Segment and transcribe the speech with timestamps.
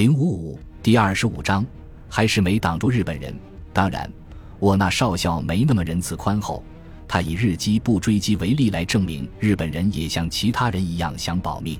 [0.00, 1.62] 零五五第二十五章，
[2.08, 3.38] 还是没挡住日本人。
[3.70, 4.10] 当然，
[4.58, 6.64] 我那少校没那么仁慈宽厚，
[7.06, 11.78] 他以日机不追击为例来证明日本人也像其他人一样想保命。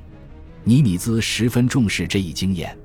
[0.64, 2.76] 尼米兹十分重视这一经验，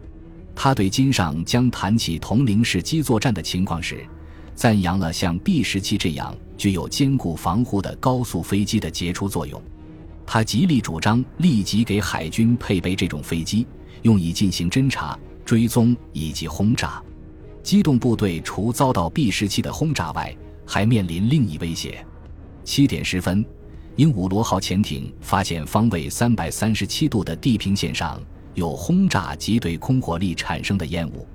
[0.55, 4.05] 他对金上将谈起同龄式机作战的情况时，
[4.53, 9.61] 赞扬了像 B 十七这样具有坚固防护的高速飞机的杰出作用。
[10.25, 13.67] 他极力主张立即给海军配备这种飞机。
[14.03, 17.01] 用以进行侦察、追踪以及轰炸。
[17.63, 22.05] 机动部队除遭到 B 十七的轰炸外，还面临另一威胁。
[22.63, 23.43] 七点十分，
[23.95, 28.21] 鹦鹉螺号潜艇发现方位三百三十七度的地平线上
[28.53, 31.27] 有轰炸及对空火力产生的烟雾。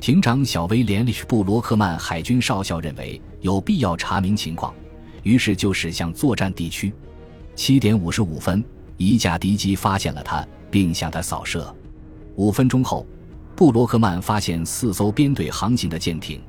[0.00, 4.74] 艇长小威廉·利布罗克曼海军少校认为有必要查明情况，
[5.22, 6.92] 于是就驶向作战地区。
[7.54, 8.62] 七点五十五分，
[8.98, 11.74] 一架敌机发现了他，并向他扫射。
[12.36, 13.06] 五分钟后，
[13.54, 16.40] 布罗克曼发现四艘编队航行的舰艇，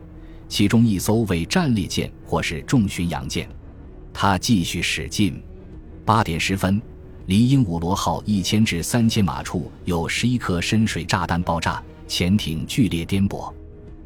[0.50, 3.50] 其中一艘为战列舰或是重巡洋舰。
[4.14, 5.42] 他继续驶进。
[6.03, 6.81] 八点十分，
[7.28, 13.53] 离鹦鹉螺号一千至三千码处有十一颗深水炸弹爆炸，潜艇剧烈颠簸。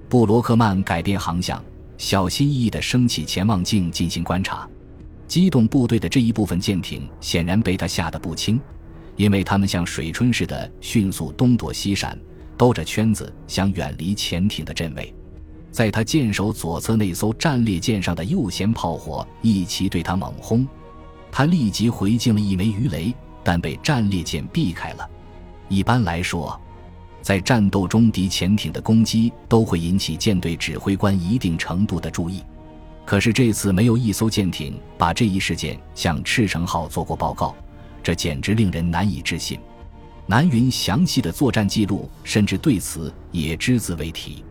[0.08, 1.64] 布罗克曼改变航向，
[1.98, 4.68] 小心翼翼地升起潜望镜进行观察。
[5.28, 8.60] 机动部队的这一部分舰艇显然被他吓得不轻。
[9.16, 12.18] 因为他们像水春似的迅速东躲西闪，
[12.58, 15.14] 兜着圈子想远离潜艇的阵位。
[15.72, 20.68] 在他舰首左侧那艘战列舰上的右舷炮火一齐对他猛轰，
[21.32, 25.10] 他立即回敬了一枚鱼雷，但被战列舰避开了。
[25.70, 26.60] 一般来说，
[27.22, 32.44] 在战斗中敌潜艇的攻击都会引起舰队指挥官一定程度的注意，
[33.06, 37.56] 可是这次没有一艘舰艇把这一事件向赤城号做过报告。
[38.04, 39.60] 这简直令人难以置信。
[40.28, 44.44] 南云详细的作战记录甚至对此也只字未提。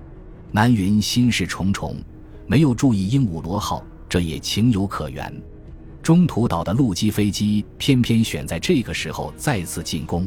[0.53, 1.97] 南云心事重重，
[2.47, 5.33] 没有注意鹦鹉螺号，这也情有可原。
[6.03, 10.27] 中途岛的陆基飞机偏偏选在这个时候再次进攻。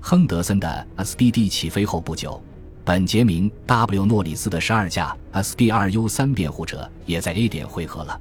[0.00, 2.42] 亨德森的 SBD 起飞后不久，
[2.84, 8.18] 本杰明 ·W· 诺里斯的十二架 SB-2U 三辩护者也在 A 点汇合了。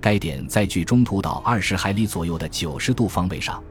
[0.00, 3.62] 该点在距中途岛二十海里左右的九十度方位上。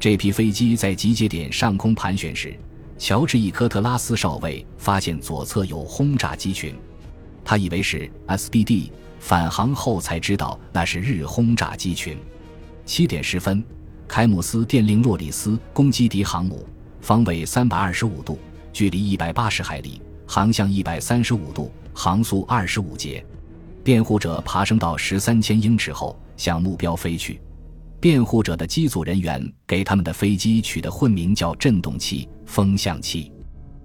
[0.00, 2.56] 这批飞机在集结点上空盘旋时，
[2.98, 6.72] 乔治·伊科特拉斯少尉发现左侧有轰炸机群，
[7.44, 12.16] 他以为是 SBD，返航后才知道那是日轰炸机群。
[12.86, 13.64] 七点十分，
[14.06, 16.64] 凯姆斯电令洛里斯攻击敌航母，
[17.00, 18.38] 方位三百二十五度，
[18.72, 23.24] 距离一百八十海里，航向一百三十五度，航速二十五节。
[23.82, 27.40] 辩护者爬升到十三千英尺后，向目标飞去。
[28.00, 33.32] 辩护者的机组人员给他们的飞机取的混名叫振动器、风向器。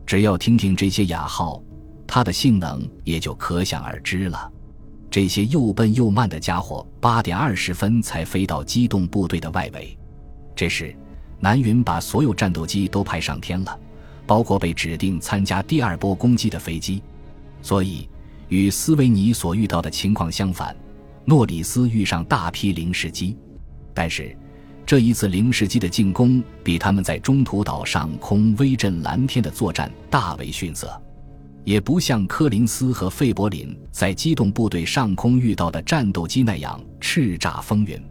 [0.05, 1.63] 只要听听这些雅号，
[2.05, 4.51] 它的性能也就可想而知了。
[5.09, 9.97] 这些又笨又慢的家伙，八点二十分才飞到机动部队的外围。
[10.55, 10.95] 这时，
[11.39, 13.79] 南云把所有战斗机都派上天了，
[14.27, 17.01] 包括被指定参加第二波攻击的飞机。
[17.61, 18.07] 所以，
[18.49, 20.75] 与斯维尼所遇到的情况相反，
[21.25, 23.37] 诺里斯遇上大批零式机。
[23.93, 24.35] 但是，
[24.85, 31.01] 这一次零式机的进攻比他们在中途岛上空威震蓝天的作战大为逊色，
[31.63, 38.01] 也不像柯林斯和费伯林在机动部队上空遇到的战斗机那样叱咤风云。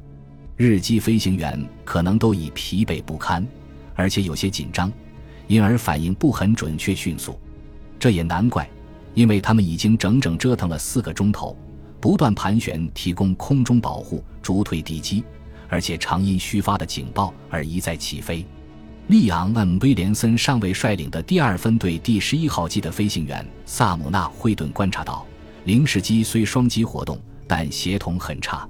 [0.57, 3.47] 日机飞行员可能都已疲惫不堪，
[3.95, 4.91] 而且有些紧张，
[5.49, 7.39] 因而反应不很准确、迅速。
[7.99, 8.69] 这也难怪，
[9.15, 11.57] 因为他们已经整整折腾了四个钟头，
[12.01, 15.23] 不断盘旋提供空中保护，逐退敌机。
[15.73, 18.45] 而且常因虚发的警报而一再起飞。
[19.07, 25.27] 利昂 ·M· 威廉森上尉率领的第二分队第十一号机的飞行员萨姆纳·惠顿观察到，
[25.65, 27.19] 零式机虽双机活动，
[27.49, 28.69] 但协同很差。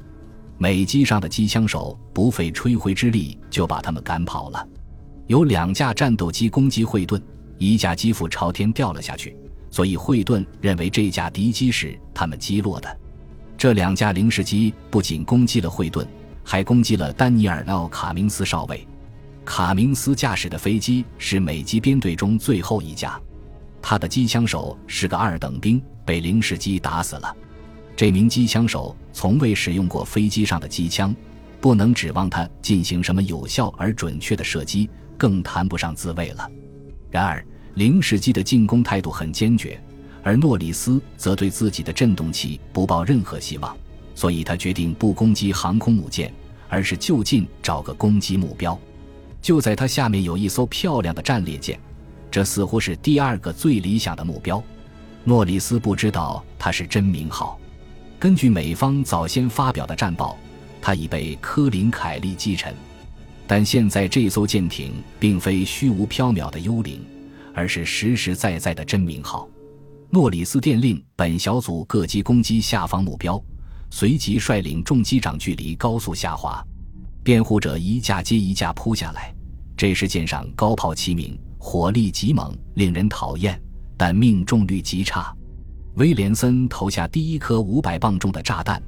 [0.59, 4.65] 美机上的机枪手不费吹灰之力就把他们赶跑了。
[5.27, 7.21] 有两架战斗机攻击惠顿，
[7.59, 9.37] 一架机腹朝天掉了下去，
[9.73, 12.97] 所以惠顿认为这架敌机是他们击落的。
[13.59, 16.07] 这两架零式机不仅攻击了惠顿。
[16.45, 18.87] 还攻击了丹尼尔·奥卡明斯少尉。
[19.45, 23.21] 卡明斯驾驶的飞机是美机编队中最后一架，
[23.81, 27.37] 他的机枪手是个二等兵，被零式机打死了。
[27.97, 31.15] 这名机枪手从未使用过飞机上的机枪，
[31.61, 36.49] 不能指望他进行什么有效而准确的射击，更谈不上自卫了。
[37.11, 37.45] 然而，
[37.75, 39.81] 零式机的进攻态度很坚决，
[40.23, 43.77] 而诺里斯则对自己的振动器不抱任何希望。
[44.15, 46.33] 所以他决定不攻击航空母舰，
[46.69, 48.79] 而是就近找个攻击目标。
[49.41, 51.79] 就在他下面有一艘漂亮的战列舰，
[52.31, 54.63] 这似乎是第二个最理想的目标。
[55.25, 57.59] 诺里斯不知道它是真名号。
[58.19, 60.37] 根据美方早先发表的战报，
[60.81, 62.75] 它已被科林凯利击沉。
[63.47, 67.05] 但现在这艘舰艇并非虚无缥缈的幽灵，
[67.53, 69.49] 而是实实在在的真名号。
[70.11, 73.43] 诺里斯电令本小组各机攻击下方目标，
[73.95, 76.65] 随即率领重机长距离高速下滑。
[77.23, 79.33] 辩护者一架接一架扑下来。
[79.77, 83.61] 这时舰上高炮齐鸣，火力极猛，令人讨厌，
[83.95, 85.31] 但命中率极差。
[85.97, 88.83] 威廉森投下第一颗五百磅重的炸弹，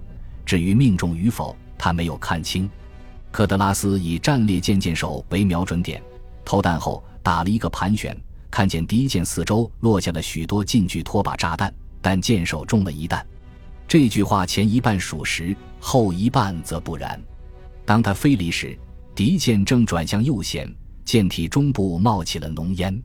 [0.46, 2.68] 至于命中与否，他没有看清。
[3.30, 6.02] 科德拉斯以战列舰舰首为瞄准点，
[6.46, 8.18] 投弹后打了一个盘旋，
[8.50, 13.24] 看见敌舰四周落下了许多近距拖把炸弹，但舰首中了一弹。
[13.86, 17.20] 这句话前一半属实，后一半则不然。
[17.84, 18.76] 当他飞离时，
[19.14, 20.68] 敌舰正转向右舷，
[21.04, 23.00] 舰体中部冒起了浓烟。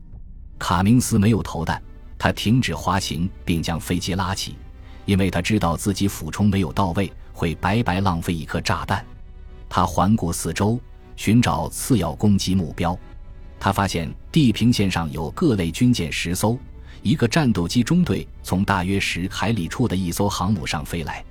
[0.58, 1.80] 卡明斯没有投弹，
[2.18, 4.56] 他停止滑行并将飞机拉起，
[5.04, 9.04] 因为他知道自己俯冲没有到位，会白白浪费一颗炸弹。
[9.68, 10.80] 他环顾四周，
[11.14, 12.98] 寻找次要攻击目标。
[13.58, 16.58] 他发现地平线上有各类军舰十艘，
[17.02, 21.24] 一个战斗机中队从大约十海里处的一艘航母上飞来。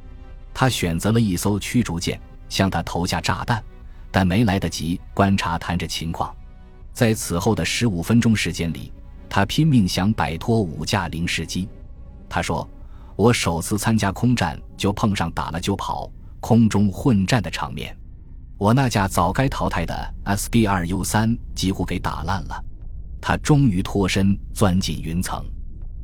[0.53, 2.19] 他选择了一艘驱逐舰，
[2.49, 3.63] 向他投下炸弹，
[4.11, 6.35] 但没来得及观察弹着情况。
[6.91, 8.91] 在此后的十五分钟时间里，
[9.29, 11.69] 他拼命想摆脱五架零式机。
[12.27, 12.67] 他说
[13.15, 17.95] ：“我首次参加空战就碰上打了就跑、空中混战的场面。”
[18.57, 22.63] 我那架早该淘汰的 SB2U 三几乎给打烂了，
[23.21, 25.45] 他终于脱身钻进云层，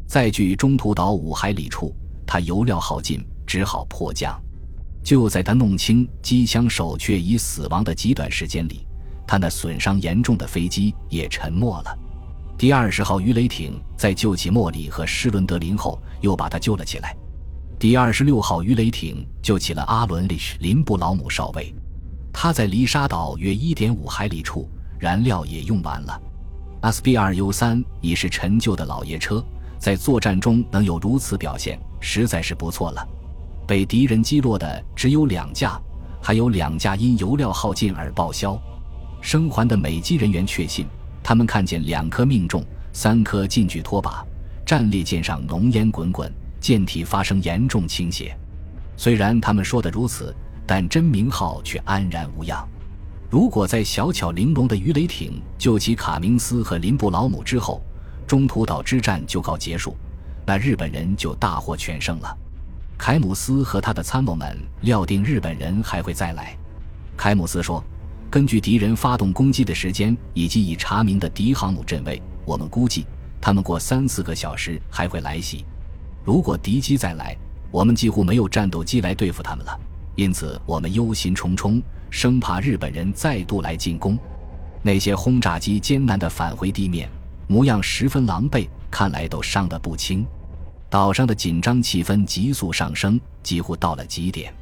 [0.07, 4.39] 在距中途岛五海里处，他油料耗尽，只好迫降。
[5.03, 8.87] 就在他弄清机枪手却已死亡的极短时间里，
[9.27, 11.97] 他那损伤严重的飞机也沉没了。
[12.57, 17.15] 第二十号鱼雷艇在救起莫里和施伦德林后，又把他救了起来。
[17.77, 21.73] 第二十六号鱼雷艇救起了阿伦·里什林布劳姆少尉。
[22.31, 26.21] 他在离沙岛约一点五海里处，燃料也用完了。
[26.81, 29.43] SB2U 三已是陈旧的老爷车，
[29.77, 33.07] 在作战中能有如此表现，实在是不错了。
[33.68, 35.80] 被敌人击落的只有两架，
[36.22, 38.60] 还有两架因油料耗尽而报销。
[39.22, 40.86] 生还的美机人员确信，
[41.24, 42.63] 他们看见两颗命中，
[42.94, 44.25] 三颗近距拖把。
[44.66, 48.36] 战列舰上浓烟滚滚，舰体发生严重倾斜。
[48.98, 50.36] 虽然他们说的如此。
[50.68, 52.68] 但真名号却安然无恙。
[53.30, 57.80] 如果在小巧玲珑的鱼雷艇救起卡明斯和林布劳姆之后，
[58.27, 59.95] 中途岛之战就告结束，
[60.45, 62.38] 那日本人就大获全胜了。
[62.98, 66.57] 凯姆斯和他的参谋们料定日本人还会再来。
[67.18, 67.83] 凯姆斯说
[68.31, 73.06] ：“根据敌人发动攻击的时间以及已查明的敌航母阵位，我们估计
[73.42, 75.66] 他们过三四个小时还会来袭。
[76.24, 77.36] 如果敌机再来，
[77.69, 79.80] 我们几乎没有战斗机来对付他们了。”
[80.16, 84.18] 因此，我们忧心忡忡，生怕日本人再度来进攻。
[84.81, 87.10] 那些轰炸机艰难地返回地面，
[87.47, 90.25] 模样十分狼狈，看来都伤得不轻。
[90.89, 94.53] 岛上的紧张气氛急速上升，几乎到了极点。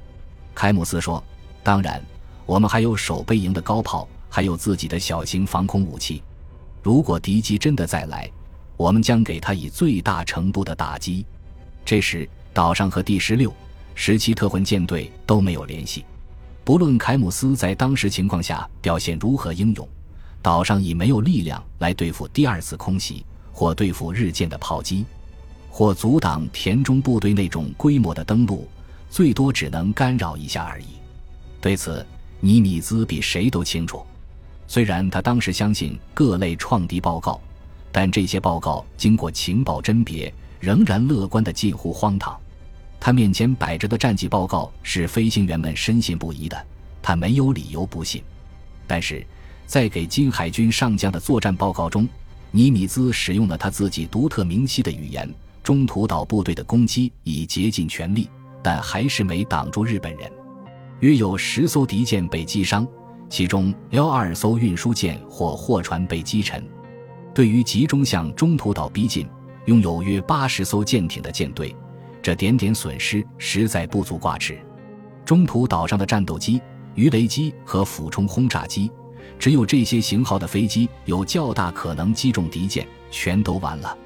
[0.55, 1.23] 凯姆斯说
[1.63, 2.03] ：“当然，
[2.45, 6.23] 我们还有守备营的高炮，还有自己的小型防空武器。
[6.81, 8.29] 如果敌机真的再来，
[8.77, 11.25] 我们将给他以最大程度的打击。”
[11.85, 13.53] 这时，岛上和第十六。
[13.95, 16.03] 十七特混舰队都没有联系，
[16.63, 19.87] 不论凯姆斯在当时情况下表现如何英勇，
[20.43, 25.05] 岛上已没有力量来对付第二次空袭，或对付日舰的炮击，
[25.69, 28.67] 或阻挡田中部队那种规模的登陆，
[29.09, 30.87] 最多只能干扰一下而已。
[31.61, 32.05] 对此，
[32.41, 34.05] 尼米兹比谁都清楚。
[34.67, 37.39] 虽然他当时相信各类创敌报告，
[37.89, 42.37] 但这些报告经过情报甄别，仍然乐观的近乎荒唐。
[42.99, 46.65] 他面前摆着的战绩报告是飞行员们深信不疑的，
[47.01, 48.21] 他没有理由不信。
[48.85, 49.25] 但是，
[49.65, 52.07] 在给金海军上将的作战报告中，
[52.51, 55.27] 尼米兹使用了他自己独特明晰的语言：
[55.63, 58.29] 中途岛部队的攻击已竭尽全力，
[58.61, 60.31] 但还是没挡住日本人。
[60.99, 62.87] 约有十艘敌舰被击伤，
[63.29, 66.63] 其中幺二艘运输舰或货船被击沉。
[67.33, 69.27] 对于集中向中途岛逼近、
[69.65, 71.75] 拥有约八十艘舰艇的舰队。
[72.21, 74.57] 这点点损失实在不足挂齿。
[75.25, 76.61] 中途岛上的战斗机、
[76.95, 78.89] 鱼雷机和俯冲轰炸机，
[79.39, 83.97] 只有这些型号的飞机有较大可能击中敌舰，全都完了。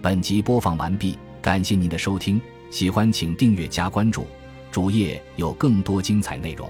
[0.00, 2.40] 本集播放完毕，感谢您的收听，
[2.70, 4.26] 喜欢请订阅加关注，
[4.70, 6.68] 主页有更多精彩内容。